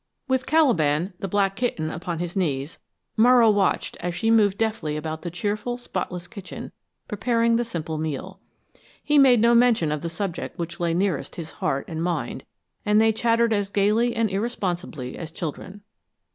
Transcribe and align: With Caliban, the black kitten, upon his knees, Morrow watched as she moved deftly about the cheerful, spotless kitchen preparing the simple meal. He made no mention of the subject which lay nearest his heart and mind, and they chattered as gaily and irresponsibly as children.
With 0.27 0.47
Caliban, 0.47 1.13
the 1.19 1.27
black 1.27 1.55
kitten, 1.55 1.91
upon 1.91 2.17
his 2.17 2.35
knees, 2.35 2.79
Morrow 3.15 3.51
watched 3.51 3.97
as 3.99 4.15
she 4.15 4.31
moved 4.31 4.57
deftly 4.57 4.97
about 4.97 5.21
the 5.21 5.29
cheerful, 5.29 5.77
spotless 5.77 6.27
kitchen 6.27 6.71
preparing 7.07 7.55
the 7.55 7.63
simple 7.63 7.99
meal. 7.99 8.39
He 9.03 9.19
made 9.19 9.41
no 9.41 9.53
mention 9.53 9.91
of 9.91 10.01
the 10.01 10.09
subject 10.09 10.57
which 10.57 10.79
lay 10.79 10.95
nearest 10.95 11.35
his 11.35 11.51
heart 11.51 11.85
and 11.87 12.01
mind, 12.01 12.45
and 12.83 12.99
they 12.99 13.13
chattered 13.13 13.53
as 13.53 13.69
gaily 13.69 14.15
and 14.15 14.31
irresponsibly 14.31 15.15
as 15.19 15.31
children. 15.31 15.81